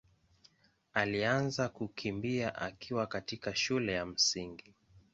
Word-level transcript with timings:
alianza 0.93 1.69
kukimbia 1.69 2.55
akiwa 2.55 3.07
katika 3.07 3.55
shule 3.55 3.93
ya 3.93 4.05
Msingi. 4.05 4.73